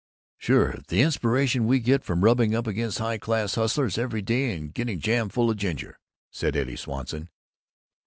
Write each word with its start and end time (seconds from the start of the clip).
"Sure, 0.39 0.71
and 0.71 0.83
the 0.85 1.01
inspiration 1.03 1.67
we 1.67 1.79
get 1.79 2.03
from 2.03 2.23
rubbing 2.23 2.55
up 2.55 2.65
against 2.65 2.97
high 2.97 3.19
class 3.19 3.53
hustlers 3.53 3.99
every 3.99 4.23
day 4.23 4.57
and 4.57 4.73
getting 4.73 4.99
jam 4.99 5.29
full 5.29 5.51
of 5.51 5.57
ginger," 5.57 5.99
said 6.31 6.55
Eddie 6.55 6.75
Swanson. 6.75 7.29